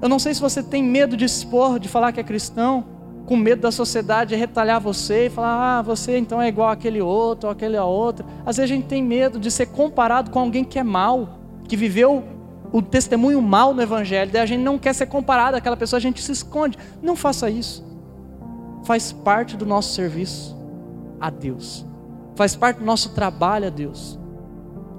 [0.00, 2.93] Eu não sei se você tem medo de expor, de falar que é cristão
[3.26, 7.48] com medo da sociedade retalhar você e falar, ah, você então é igual aquele outro,
[7.48, 8.24] ou aquele a outra.
[8.44, 11.76] Às vezes a gente tem medo de ser comparado com alguém que é mal, que
[11.76, 12.22] viveu
[12.72, 16.00] o testemunho mal no Evangelho, daí a gente não quer ser comparado àquela pessoa, a
[16.00, 16.76] gente se esconde.
[17.00, 17.84] Não faça isso.
[18.84, 20.56] Faz parte do nosso serviço
[21.20, 21.86] a Deus,
[22.34, 24.18] faz parte do nosso trabalho a Deus,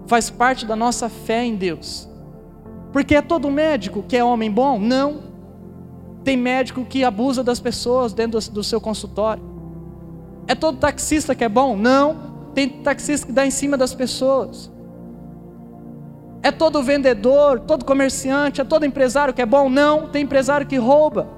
[0.08, 2.10] faz parte da nossa fé em Deus.
[2.92, 4.80] Porque é todo médico que é homem bom?
[4.80, 5.25] Não.
[6.26, 9.44] Tem médico que abusa das pessoas dentro do, seu consultório.
[10.48, 11.78] É todo taxista que é bom?
[11.78, 12.34] Não.
[12.56, 14.72] Tem taxista que dá em cima das pessoas.
[16.42, 19.70] É todo vendedor, todo comerciante, é todo empresário que é bom?
[19.70, 20.08] Não.
[20.08, 21.30] Tem empresário que rouba.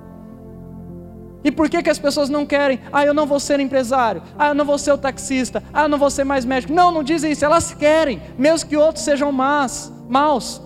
[1.43, 2.79] E por que, que as pessoas não querem?
[2.91, 4.23] Ah, eu não vou ser empresário.
[4.39, 5.61] Ah, eu não vou ser o taxista.
[5.73, 6.71] Ah, eu não vou ser mais médico.
[6.71, 7.43] Não, não dizem isso.
[7.43, 10.61] Elas querem, mesmo que outros sejam más, maus.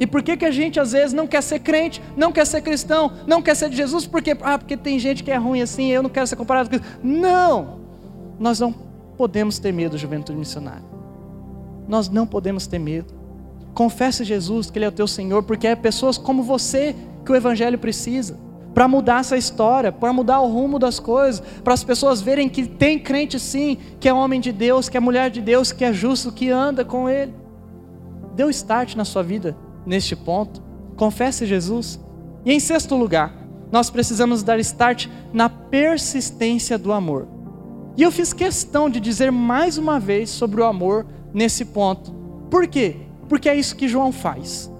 [0.00, 2.62] E por que, que a gente às vezes não quer ser crente, não quer ser
[2.62, 4.06] cristão, não quer ser de Jesus?
[4.06, 6.76] Porque, ah, porque tem gente que é ruim assim, eu não quero ser comparado com
[6.76, 6.84] isso.
[7.02, 7.80] Não!
[8.38, 8.72] Nós não
[9.16, 10.84] podemos ter medo, juventude missionária.
[11.88, 13.12] Nós não podemos ter medo.
[13.74, 17.36] Confesse Jesus que Ele é o teu Senhor, porque é pessoas como você que o
[17.36, 18.38] Evangelho precisa
[18.72, 22.64] para mudar essa história, para mudar o rumo das coisas, para as pessoas verem que
[22.64, 25.92] tem crente sim, que é homem de Deus, que é mulher de Deus, que é
[25.92, 27.34] justo, que anda com Ele.
[28.36, 29.56] Deu start na sua vida
[29.88, 30.62] neste ponto.
[30.96, 31.98] Confesse Jesus.
[32.44, 33.34] E em sexto lugar,
[33.72, 37.26] nós precisamos dar start na persistência do amor.
[37.96, 42.12] E eu fiz questão de dizer mais uma vez sobre o amor nesse ponto.
[42.48, 42.96] Por quê?
[43.28, 44.70] Porque é isso que João faz.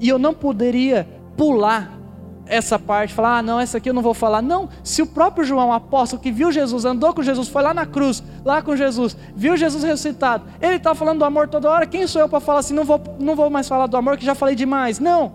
[0.00, 1.97] E eu não poderia pular
[2.48, 4.42] essa parte, falar, ah, não, essa aqui eu não vou falar.
[4.42, 7.86] Não, se o próprio João, apóstolo, que viu Jesus, andou com Jesus, foi lá na
[7.86, 12.06] cruz, lá com Jesus, viu Jesus ressuscitado, ele está falando do amor toda hora, quem
[12.06, 14.34] sou eu para falar assim, não vou, não vou mais falar do amor, que já
[14.34, 14.98] falei demais?
[14.98, 15.32] Não.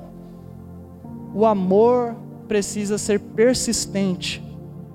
[1.34, 2.16] O amor
[2.48, 4.44] precisa ser persistente.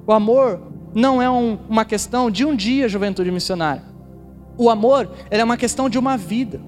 [0.07, 0.61] O amor
[0.95, 3.83] não é um, uma questão de um dia, juventude missionária.
[4.57, 6.61] O amor é uma questão de uma vida.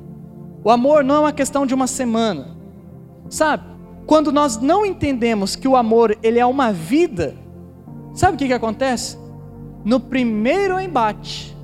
[0.62, 2.48] O amor não é uma questão de uma semana.
[3.28, 3.69] Sabe?
[4.10, 7.36] Quando nós não entendemos que o amor ele é uma vida,
[8.12, 9.16] sabe o que, que acontece?
[9.84, 11.56] No primeiro embate,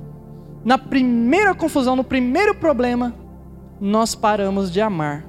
[0.63, 3.13] na primeira confusão, no primeiro problema,
[3.81, 5.25] nós paramos de amar,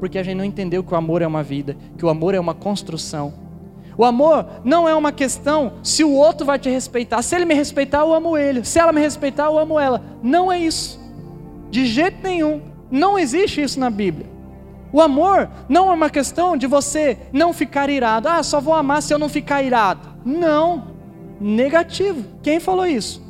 [0.00, 2.40] porque a gente não entendeu que o amor é uma vida, que o amor é
[2.40, 3.34] uma construção.
[3.94, 7.20] O amor não é uma questão se o outro vai te respeitar.
[7.20, 8.64] Se ele me respeitar, eu amo ele.
[8.64, 10.00] Se ela me respeitar, eu amo ela.
[10.22, 10.98] Não é isso.
[11.70, 12.62] De jeito nenhum.
[12.90, 14.32] Não existe isso na Bíblia.
[14.94, 18.28] O amor não é uma questão de você não ficar irado.
[18.28, 20.08] Ah, só vou amar se eu não ficar irado.
[20.24, 20.84] Não.
[21.40, 22.24] Negativo.
[22.44, 23.20] Quem falou isso?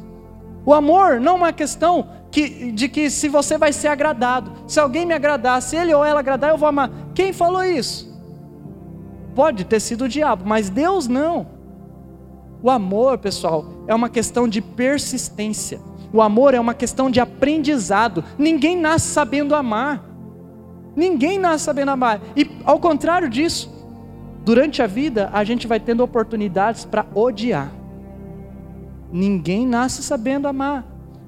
[0.66, 4.52] O amor não é uma questão que, de que se você vai ser agradado.
[4.66, 6.90] Se alguém me agradar, se ele ou ela agradar, eu vou amar.
[7.14, 8.14] Quem falou isso?
[9.34, 11.46] Pode ter sido o diabo, mas Deus não.
[12.62, 15.80] O amor, pessoal, é uma questão de persistência.
[16.12, 18.22] O amor é uma questão de aprendizado.
[18.36, 20.12] Ninguém nasce sabendo amar.
[20.96, 22.20] Ninguém nasce sabendo amar.
[22.36, 23.72] E ao contrário disso,
[24.44, 27.70] durante a vida a gente vai tendo oportunidades para odiar.
[29.12, 30.84] Ninguém nasce sabendo amar.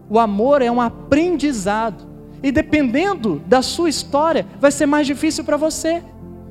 [0.08, 2.06] O amor é um aprendizado.
[2.42, 6.02] E dependendo da sua história, vai ser mais difícil para você.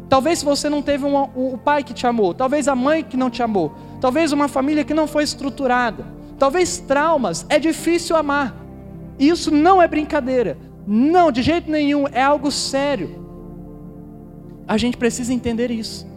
[0.09, 3.17] Talvez você não teve um, um, o pai que te amou, talvez a mãe que
[3.17, 6.05] não te amou, talvez uma família que não foi estruturada,
[6.37, 7.45] talvez traumas.
[7.49, 8.55] É difícil amar.
[9.17, 10.57] Isso não é brincadeira.
[10.87, 13.23] Não, de jeito nenhum, é algo sério.
[14.67, 16.07] A gente precisa entender isso.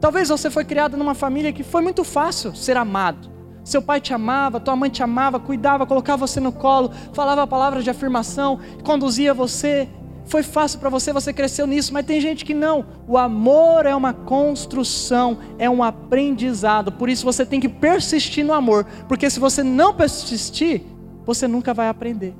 [0.00, 3.32] Talvez você foi criado numa família que foi muito fácil ser amado.
[3.64, 7.82] Seu pai te amava, tua mãe te amava, cuidava, colocava você no colo, falava palavras
[7.82, 9.88] de afirmação, conduzia você
[10.26, 12.84] foi fácil para você, você cresceu nisso, mas tem gente que não.
[13.06, 16.90] O amor é uma construção, é um aprendizado.
[16.92, 20.82] Por isso você tem que persistir no amor, porque se você não persistir,
[21.24, 22.34] você nunca vai aprender.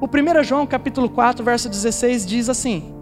[0.00, 2.94] O 1 João capítulo 4, verso 16 diz assim: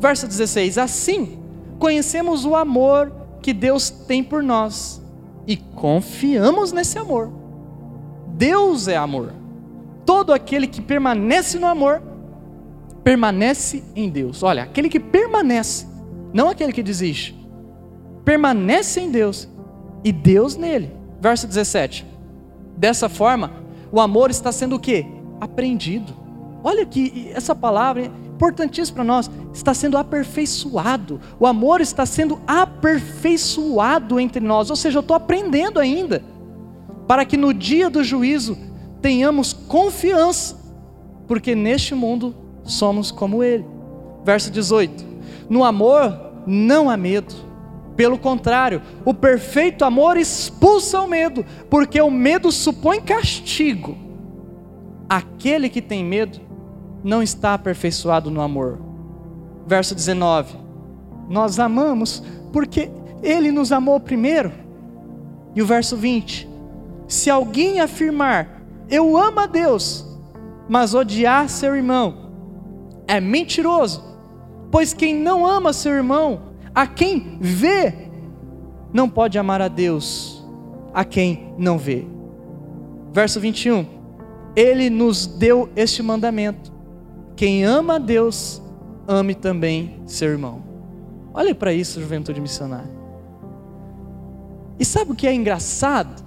[0.00, 1.38] Verso 16: Assim
[1.78, 5.02] conhecemos o amor que Deus tem por nós
[5.46, 7.30] e confiamos nesse amor.
[8.28, 9.32] Deus é amor.
[10.04, 12.02] Todo aquele que permanece no amor,
[13.04, 14.42] permanece em Deus.
[14.42, 15.86] Olha, aquele que permanece,
[16.32, 17.36] não aquele que desiste,
[18.24, 19.48] permanece em Deus
[20.02, 20.90] e Deus nele.
[21.20, 22.06] Verso 17.
[22.76, 23.52] Dessa forma,
[23.92, 25.06] o amor está sendo o que?
[25.40, 26.25] Aprendido.
[26.66, 29.30] Olha que essa palavra é importantíssima para nós.
[29.54, 31.20] Está sendo aperfeiçoado.
[31.38, 34.68] O amor está sendo aperfeiçoado entre nós.
[34.68, 36.24] Ou seja, eu estou aprendendo ainda.
[37.06, 38.58] Para que no dia do juízo
[39.00, 40.56] tenhamos confiança.
[41.28, 43.64] Porque neste mundo somos como Ele.
[44.24, 45.04] Verso 18:
[45.48, 47.32] No amor não há medo,
[47.96, 53.96] pelo contrário, o perfeito amor expulsa o medo, porque o medo supõe castigo.
[55.08, 56.45] Aquele que tem medo
[57.06, 58.80] não está aperfeiçoado no amor.
[59.64, 60.56] Verso 19:
[61.28, 62.90] Nós amamos porque
[63.22, 64.52] Ele nos amou primeiro.
[65.54, 66.48] E o verso 20:
[67.06, 68.56] Se alguém afirmar,
[68.88, 70.06] Eu amo a Deus,
[70.68, 72.30] mas odiar seu irmão,
[73.08, 74.00] é mentiroso,
[74.70, 76.42] pois quem não ama seu irmão,
[76.72, 78.10] a quem vê,
[78.92, 80.46] não pode amar a Deus,
[80.94, 82.06] a quem não vê.
[83.12, 83.84] Verso 21.
[84.54, 86.75] Ele nos deu este mandamento:
[87.36, 88.62] quem ama a Deus,
[89.06, 90.62] ame também seu irmão.
[91.34, 92.90] Olhe para isso, juventude missionária.
[94.78, 96.24] E sabe o que é engraçado?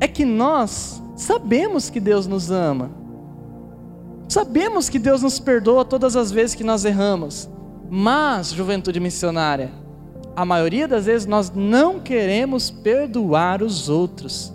[0.00, 2.90] É que nós sabemos que Deus nos ama.
[4.28, 7.48] Sabemos que Deus nos perdoa todas as vezes que nós erramos,
[7.90, 9.70] mas, juventude missionária,
[10.34, 14.52] a maioria das vezes nós não queremos perdoar os outros.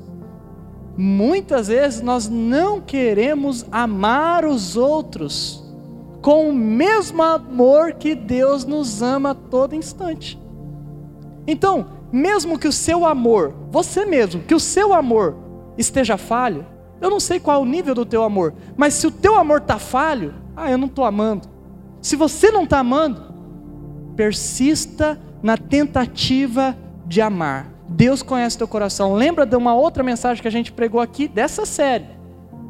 [1.02, 5.64] Muitas vezes nós não queremos amar os outros
[6.22, 10.38] com o mesmo amor que Deus nos ama a todo instante.
[11.48, 15.38] Então, mesmo que o seu amor, você mesmo, que o seu amor
[15.78, 16.66] esteja falho,
[17.00, 19.60] eu não sei qual é o nível do teu amor, mas se o teu amor
[19.60, 21.48] está falho, ah, eu não estou amando.
[22.02, 23.24] Se você não está amando,
[24.18, 27.79] persista na tentativa de amar.
[27.90, 29.14] Deus conhece teu coração.
[29.14, 32.06] Lembra de uma outra mensagem que a gente pregou aqui dessa série?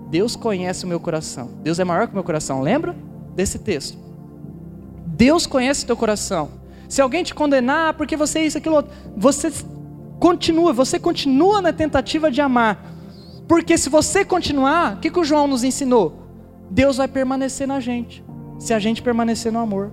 [0.10, 1.52] Deus conhece o meu coração.
[1.62, 2.62] Deus é maior que o meu coração.
[2.62, 2.96] Lembra
[3.36, 3.98] desse texto?
[5.06, 6.50] Deus conhece teu coração.
[6.88, 9.52] Se alguém te condenar porque você é isso, aquilo outro, você
[10.20, 12.84] continua, você continua na tentativa de amar.
[13.48, 16.24] Porque se você continuar, o que, que o João nos ensinou?
[16.72, 18.24] Deus vai permanecer na gente,
[18.58, 19.92] se a gente permanecer no amor.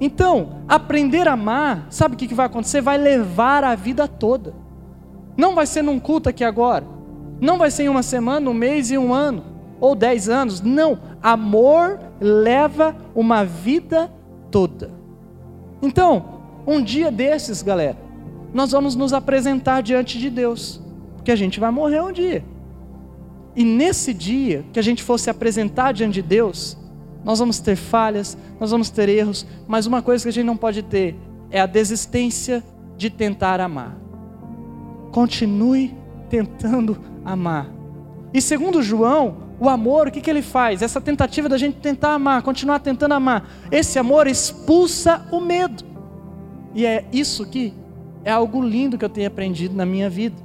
[0.00, 2.80] Então, aprender a amar, sabe o que, vai acontecer?
[2.80, 4.54] Vai levar a vida toda.
[5.36, 6.86] Não vai ser num culto aqui agora.
[7.38, 9.44] Não vai ser em uma semana, um mês e um ano.
[9.78, 10.62] Ou dez anos.
[10.62, 10.98] Não.
[11.22, 14.10] Amor leva uma vida
[14.50, 14.90] toda.
[15.82, 17.98] Então, um dia desses, galera,
[18.54, 20.80] nós vamos nos apresentar diante de Deus.
[21.16, 22.42] Porque a gente vai morrer um dia.
[23.54, 26.78] E nesse dia que a gente fosse apresentar diante de Deus,
[27.24, 30.56] nós vamos ter falhas, nós vamos ter erros, mas uma coisa que a gente não
[30.56, 31.16] pode ter
[31.50, 32.64] é a desistência
[32.96, 33.96] de tentar amar.
[35.12, 35.94] Continue
[36.28, 37.68] tentando amar.
[38.32, 40.80] E segundo João, o amor, o que, que ele faz?
[40.80, 43.46] Essa tentativa da gente tentar amar, continuar tentando amar.
[43.70, 45.84] Esse amor expulsa o medo.
[46.74, 47.74] E é isso que
[48.24, 50.36] é algo lindo que eu tenho aprendido na minha vida.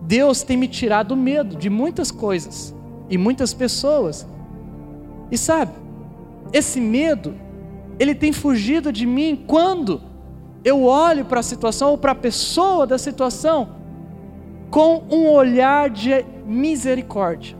[0.00, 2.74] Deus tem me tirado o medo de muitas coisas
[3.10, 4.26] e muitas pessoas.
[5.30, 5.72] E sabe,
[6.52, 7.34] esse medo,
[7.98, 10.00] ele tem fugido de mim quando
[10.64, 13.76] eu olho para a situação ou para a pessoa da situação
[14.70, 17.56] com um olhar de misericórdia.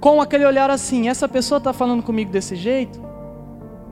[0.00, 3.00] Com aquele olhar assim, essa pessoa está falando comigo desse jeito,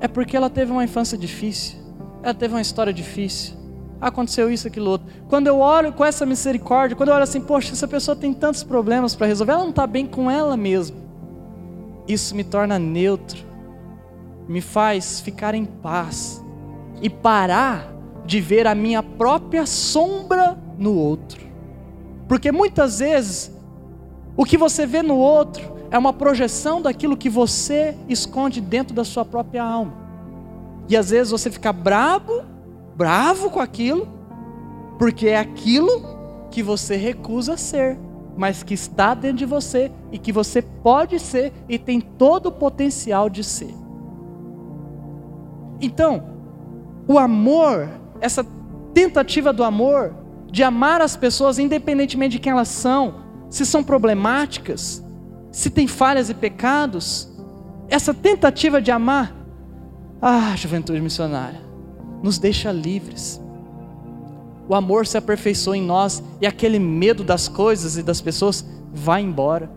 [0.00, 1.78] é porque ela teve uma infância difícil,
[2.22, 3.54] ela teve uma história difícil,
[4.00, 5.06] aconteceu isso, aquilo outro.
[5.28, 8.62] Quando eu olho com essa misericórdia, quando eu olho assim, poxa, essa pessoa tem tantos
[8.62, 11.03] problemas para resolver, ela não está bem com ela mesma.
[12.06, 13.44] Isso me torna neutro,
[14.46, 16.44] me faz ficar em paz
[17.00, 17.92] e parar
[18.24, 21.44] de ver a minha própria sombra no outro.
[22.28, 23.50] Porque muitas vezes
[24.36, 29.04] o que você vê no outro é uma projeção daquilo que você esconde dentro da
[29.04, 29.92] sua própria alma.
[30.88, 32.54] E às vezes você fica bravo
[32.96, 34.08] bravo com aquilo,
[34.98, 37.98] porque é aquilo que você recusa ser,
[38.36, 42.52] mas que está dentro de você e que você pode ser e tem todo o
[42.52, 43.74] potencial de ser.
[45.80, 46.24] Então,
[47.06, 47.88] o amor,
[48.20, 48.44] essa
[48.92, 50.14] tentativa do amor,
[50.50, 53.16] de amar as pessoas independentemente de quem elas são,
[53.50, 55.04] se são problemáticas,
[55.52, 57.32] se tem falhas e pecados,
[57.88, 59.34] essa tentativa de amar,
[60.20, 61.60] ah, juventude missionária,
[62.22, 63.43] nos deixa livres.
[64.68, 69.22] O amor se aperfeiçoa em nós e aquele medo das coisas e das pessoas vai
[69.22, 69.70] embora.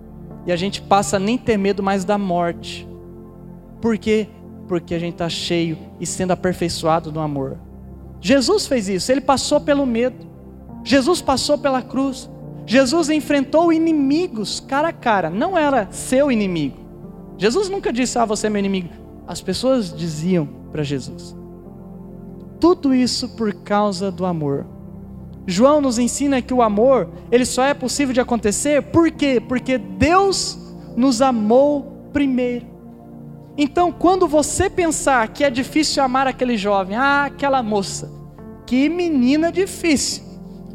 [0.45, 2.87] E a gente passa a nem ter medo mais da morte.
[3.81, 4.27] Por quê?
[4.67, 7.57] Porque a gente está cheio e sendo aperfeiçoado no amor.
[8.21, 10.25] Jesus fez isso, ele passou pelo medo.
[10.83, 12.29] Jesus passou pela cruz.
[12.65, 16.77] Jesus enfrentou inimigos cara a cara, não era seu inimigo.
[17.37, 18.89] Jesus nunca disse, ah, você é meu inimigo.
[19.27, 21.35] As pessoas diziam para Jesus.
[22.59, 24.65] Tudo isso por causa do amor.
[25.49, 29.39] João nos ensina que o amor, ele só é possível de acontecer, por quê?
[29.39, 30.59] Porque Deus
[30.97, 32.65] nos amou primeiro.
[33.57, 38.11] Então, quando você pensar que é difícil amar aquele jovem, ah, aquela moça,
[38.65, 40.21] que menina difícil,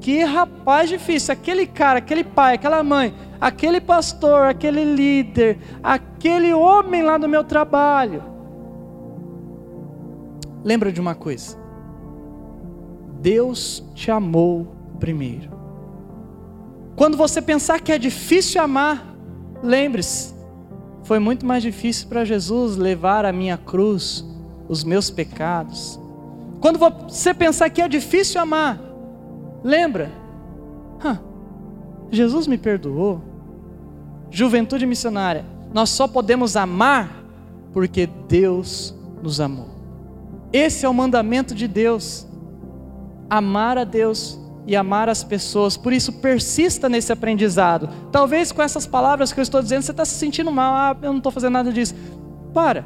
[0.00, 7.02] que rapaz difícil, aquele cara, aquele pai, aquela mãe, aquele pastor, aquele líder, aquele homem
[7.02, 8.24] lá no meu trabalho.
[10.64, 11.61] Lembra de uma coisa:
[13.22, 15.50] Deus te amou primeiro.
[16.96, 19.16] Quando você pensar que é difícil amar,
[19.62, 20.34] lembre-se,
[21.04, 24.24] foi muito mais difícil para Jesus levar a minha cruz,
[24.68, 25.98] os meus pecados.
[26.60, 28.80] Quando você pensar que é difícil amar,
[29.64, 30.10] lembra,
[32.10, 33.22] Jesus me perdoou.
[34.30, 37.24] Juventude missionária, nós só podemos amar
[37.72, 39.68] porque Deus nos amou.
[40.52, 42.26] Esse é o mandamento de Deus
[43.32, 45.74] amar a Deus e amar as pessoas.
[45.74, 47.88] Por isso, persista nesse aprendizado.
[48.10, 50.74] Talvez com essas palavras que eu estou dizendo, você está se sentindo mal.
[50.74, 51.94] Ah, eu não estou fazendo nada disso.
[52.52, 52.84] Para.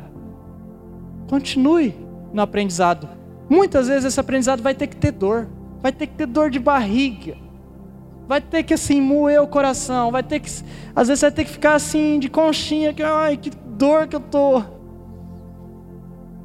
[1.29, 1.97] Continue
[2.33, 3.09] no aprendizado.
[3.51, 5.49] Muitas vezes esse aprendizado vai ter que ter dor.
[5.83, 7.37] Vai ter que ter dor de barriga.
[8.29, 10.13] Vai ter que assim moer o coração.
[10.13, 10.49] Vai ter que.
[10.95, 12.95] Às vezes vai ter que ficar assim de conchinha.
[12.95, 14.65] Que, ai, que dor que eu estou.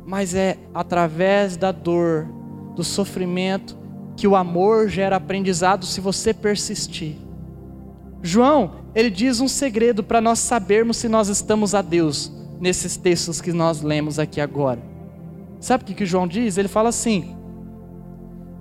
[0.07, 2.27] Mas é através da dor,
[2.75, 3.80] do sofrimento,
[4.21, 7.15] que o amor gera aprendizado se você persistir.
[8.21, 13.41] João, ele diz um segredo para nós sabermos se nós estamos a Deus nesses textos
[13.41, 14.79] que nós lemos aqui agora.
[15.59, 16.59] Sabe o que, que João diz?
[16.59, 17.35] Ele fala assim: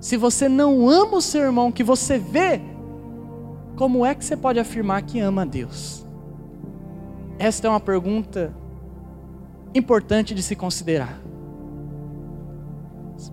[0.00, 2.58] se você não ama o seu irmão que você vê,
[3.76, 6.06] como é que você pode afirmar que ama a Deus?
[7.38, 8.50] Esta é uma pergunta
[9.74, 11.20] importante de se considerar.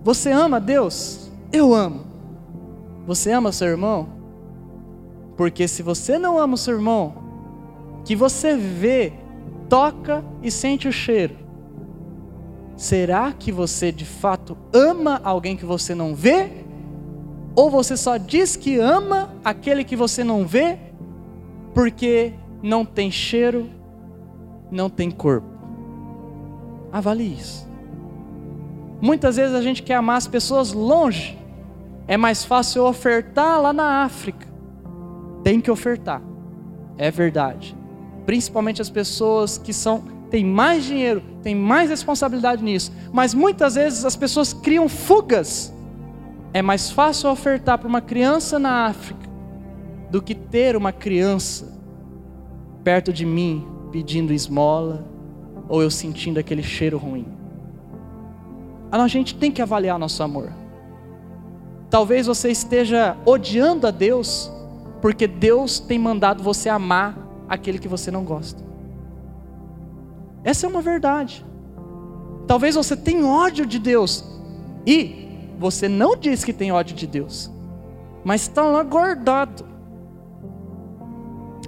[0.04, 1.30] Você ama Deus?
[1.50, 2.07] Eu amo.
[3.08, 4.06] Você ama seu irmão?
[5.34, 7.14] Porque se você não ama o seu irmão,
[8.04, 9.14] que você vê,
[9.66, 11.34] toca e sente o cheiro,
[12.76, 16.50] será que você de fato ama alguém que você não vê?
[17.56, 20.78] Ou você só diz que ama aquele que você não vê,
[21.72, 23.70] porque não tem cheiro,
[24.70, 25.48] não tem corpo?
[26.92, 27.66] Avalie isso.
[29.00, 31.37] Muitas vezes a gente quer amar as pessoas longe,
[32.08, 34.48] é mais fácil ofertar lá na África.
[35.44, 36.22] Tem que ofertar.
[36.96, 37.76] É verdade.
[38.24, 42.92] Principalmente as pessoas que são têm mais dinheiro, têm mais responsabilidade nisso.
[43.12, 45.72] Mas muitas vezes as pessoas criam fugas.
[46.54, 49.28] É mais fácil ofertar para uma criança na África
[50.10, 51.78] do que ter uma criança
[52.82, 55.06] perto de mim pedindo esmola
[55.68, 57.26] ou eu sentindo aquele cheiro ruim.
[58.90, 60.50] A gente tem que avaliar nosso amor.
[61.90, 64.50] Talvez você esteja odiando a Deus,
[65.00, 67.16] porque Deus tem mandado você amar
[67.48, 68.62] aquele que você não gosta.
[70.44, 71.44] Essa é uma verdade.
[72.46, 74.24] Talvez você tenha ódio de Deus
[74.86, 75.28] e
[75.58, 77.50] você não diz que tem ódio de Deus,
[78.24, 79.64] mas está lá guardado.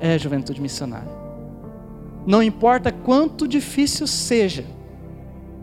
[0.00, 1.20] É juventude missionária.
[2.26, 4.64] Não importa quanto difícil seja,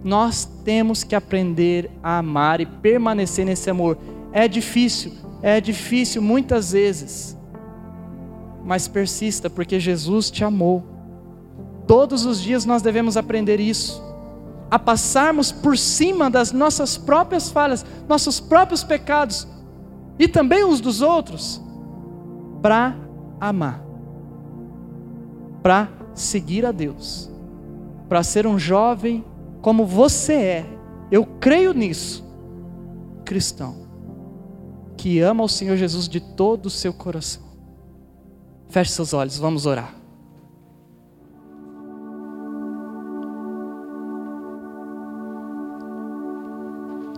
[0.04, 3.98] nós temos que aprender a amar e permanecer nesse amor.
[4.32, 7.38] É difícil, é difícil muitas vezes,
[8.64, 10.84] mas persista, porque Jesus te amou.
[11.86, 14.04] Todos os dias nós devemos aprender isso,
[14.70, 19.48] a passarmos por cima das nossas próprias falhas, nossos próprios pecados
[20.20, 21.62] e também uns dos outros,
[22.62, 22.98] para
[23.40, 23.82] amar,
[25.64, 27.32] para seguir a Deus,
[28.10, 29.24] para ser um jovem
[29.62, 30.66] como você é,
[31.10, 32.26] eu creio nisso,
[33.24, 33.87] cristão
[34.98, 37.44] que ama o Senhor Jesus de todo o seu coração.
[38.70, 39.96] Feche seus olhos, vamos orar.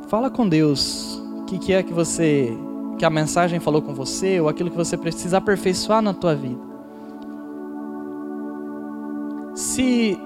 [0.09, 1.21] Fala com Deus.
[1.41, 2.51] O que, que é que você,
[2.97, 6.59] que a mensagem falou com você, ou aquilo que você precisa aperfeiçoar na tua vida.
[9.55, 10.17] Se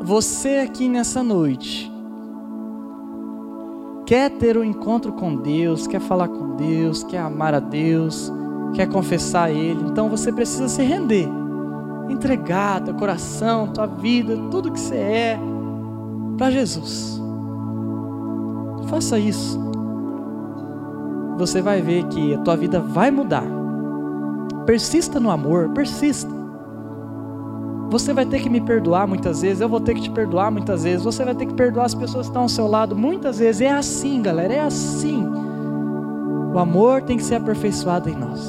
[0.00, 1.90] você aqui nessa noite
[4.08, 8.32] quer ter um encontro com Deus, quer falar com Deus, quer amar a Deus,
[8.72, 11.28] quer confessar a Ele, então você precisa se render,
[12.08, 15.38] entregar teu coração, tua vida, tudo que você é,
[16.38, 17.20] para Jesus.
[18.88, 19.60] Faça isso.
[21.36, 23.44] Você vai ver que a tua vida vai mudar.
[24.64, 26.37] Persista no amor, persista.
[27.90, 30.84] Você vai ter que me perdoar muitas vezes, eu vou ter que te perdoar muitas
[30.84, 33.62] vezes, você vai ter que perdoar as pessoas que estão ao seu lado muitas vezes.
[33.62, 35.24] É assim, galera, é assim.
[36.52, 38.46] O amor tem que ser aperfeiçoado em nós.